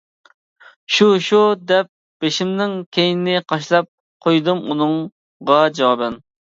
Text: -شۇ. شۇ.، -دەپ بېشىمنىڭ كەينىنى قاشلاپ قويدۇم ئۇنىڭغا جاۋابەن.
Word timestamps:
-شۇ. 0.93 1.09
شۇ.، 1.25 1.41
-دەپ 1.73 1.91
بېشىمنىڭ 2.25 2.75
كەينىنى 2.99 3.45
قاشلاپ 3.53 3.93
قويدۇم 4.29 4.67
ئۇنىڭغا 4.67 5.63
جاۋابەن. 5.81 6.23